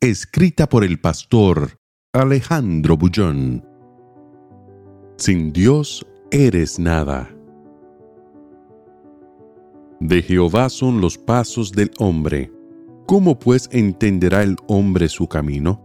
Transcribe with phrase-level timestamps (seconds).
[0.00, 1.80] Escrita por el pastor
[2.12, 3.66] Alejandro Bullón.
[5.16, 7.28] Sin Dios eres nada.
[9.98, 12.52] De Jehová son los pasos del hombre.
[13.08, 15.82] ¿Cómo pues entenderá el hombre su camino?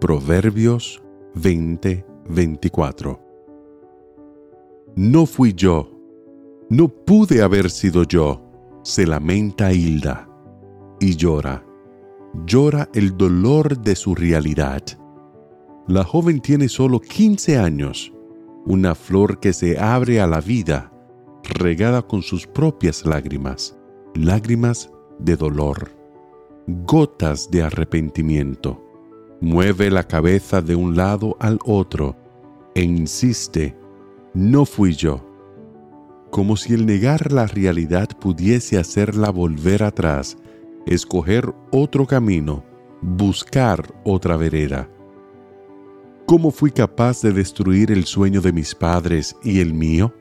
[0.00, 1.02] Proverbios
[1.34, 3.20] 20, 24.
[4.96, 6.00] No fui yo.
[6.70, 8.42] No pude haber sido yo.
[8.84, 10.26] Se lamenta Hilda.
[10.98, 11.69] Y llora.
[12.46, 14.82] Llora el dolor de su realidad.
[15.88, 18.12] La joven tiene solo 15 años.
[18.66, 20.92] Una flor que se abre a la vida
[21.42, 23.76] regada con sus propias lágrimas,
[24.14, 25.90] lágrimas de dolor,
[26.66, 28.80] gotas de arrepentimiento.
[29.40, 32.16] Mueve la cabeza de un lado al otro
[32.74, 33.76] e insiste,
[34.34, 35.26] no fui yo,
[36.30, 40.36] como si el negar la realidad pudiese hacerla volver atrás,
[40.86, 42.64] escoger otro camino,
[43.00, 44.88] buscar otra vereda.
[46.26, 50.14] ¿Cómo fui capaz de destruir el sueño de mis padres y el mío?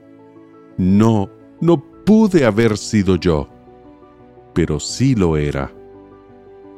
[0.77, 1.29] No,
[1.61, 3.47] no pude haber sido yo,
[4.53, 5.71] pero sí lo era.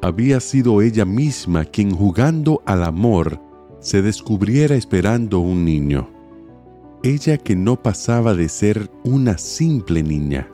[0.01, 3.39] Había sido ella misma quien jugando al amor
[3.79, 6.09] se descubriera esperando un niño.
[7.03, 10.47] Ella que no pasaba de ser una simple niña.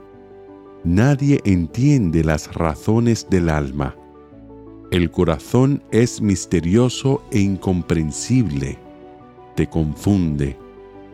[0.87, 3.93] Nadie entiende las razones del alma.
[4.89, 8.79] El corazón es misterioso e incomprensible.
[9.57, 10.55] Te confunde,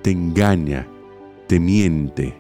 [0.04, 0.88] te engaña,
[1.48, 2.38] te miente,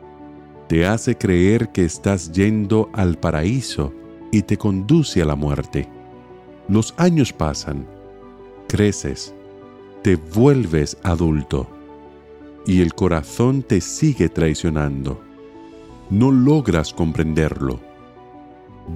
[0.69, 3.91] te hace creer que estás yendo al paraíso
[4.31, 5.89] y te conduce a la muerte.
[6.67, 7.87] Los años pasan,
[8.67, 9.33] creces,
[10.03, 11.67] te vuelves adulto
[12.67, 15.22] y el corazón te sigue traicionando.
[16.13, 17.79] No logras comprenderlo.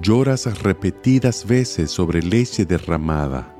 [0.00, 3.56] Lloras repetidas veces sobre leche derramada,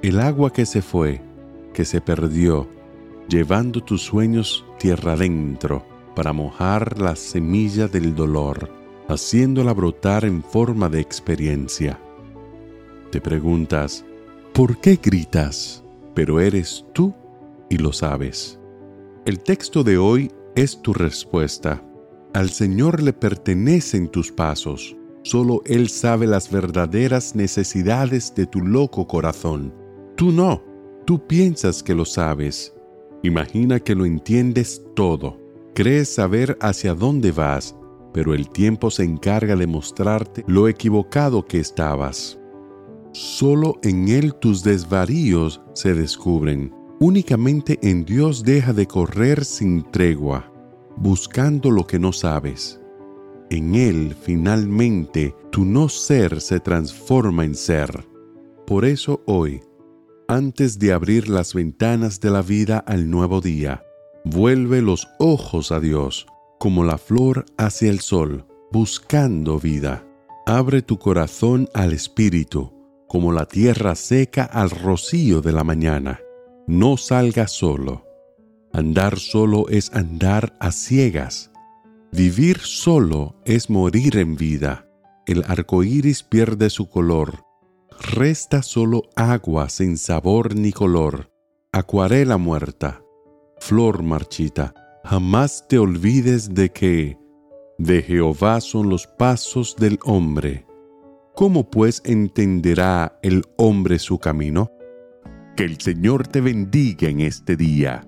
[0.00, 1.20] el agua que se fue,
[1.74, 2.66] que se perdió,
[3.28, 5.84] llevando tus sueños tierra adentro
[6.16, 8.70] para mojar la semilla del dolor,
[9.06, 12.00] haciéndola brotar en forma de experiencia.
[13.10, 14.02] Te preguntas,
[14.54, 15.84] ¿por qué gritas?
[16.14, 17.12] Pero eres tú
[17.68, 18.58] y lo sabes.
[19.26, 21.82] El texto de hoy es tu respuesta.
[22.34, 24.96] Al Señor le pertenecen tus pasos.
[25.22, 29.74] Solo Él sabe las verdaderas necesidades de tu loco corazón.
[30.16, 30.62] Tú no.
[31.06, 32.74] Tú piensas que lo sabes
[33.22, 35.40] Imagina que lo entiendes todo.
[35.74, 37.74] Crees saber hacia dónde vas,
[38.12, 42.38] pero el tiempo se encarga de mostrarte lo equivocado que estabas.
[43.12, 46.72] Solo en Él tus desvaríos se descubren.
[47.00, 50.47] Únicamente en Dios deja de correr sin tregua,
[51.00, 52.80] buscando lo que no sabes.
[53.50, 58.06] En Él finalmente tu no ser se transforma en ser.
[58.66, 59.62] Por eso hoy,
[60.28, 63.82] antes de abrir las ventanas de la vida al nuevo día.
[64.24, 66.26] Vuelve los ojos a Dios,
[66.58, 70.04] como la flor hacia el sol, buscando vida.
[70.44, 72.74] Abre tu corazón al Espíritu,
[73.06, 76.20] como la tierra seca al rocío de la mañana.
[76.66, 78.07] No salgas solo.
[78.72, 81.50] Andar solo es andar a ciegas.
[82.12, 84.88] Vivir solo es morir en vida.
[85.26, 87.48] El arco iris pierde su color
[88.00, 91.30] resta solo agua sin sabor ni color,
[91.72, 93.02] acuarela muerta,
[93.58, 94.74] flor marchita.
[95.04, 97.18] Jamás te olvides de que
[97.78, 100.66] de Jehová son los pasos del hombre.
[101.34, 104.70] ¿Cómo pues entenderá el hombre su camino?
[105.56, 108.07] Que el Señor te bendiga en este día.